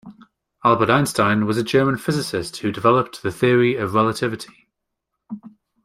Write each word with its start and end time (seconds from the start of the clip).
Albert 0.63 0.89
Einstein 0.89 1.45
was 1.45 1.57
a 1.57 1.63
German 1.63 1.95
physicist 1.95 2.57
who 2.57 2.71
developed 2.71 3.21
the 3.21 3.31
Theory 3.31 3.75
of 3.75 3.93
Relativity. 3.93 4.67